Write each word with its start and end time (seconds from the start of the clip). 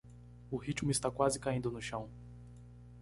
O 0.49 0.57
ritmo 0.57 0.89
está 0.89 1.11
quase 1.11 1.37
caindo 1.39 1.69
no 1.69 1.79
chão 1.79 2.09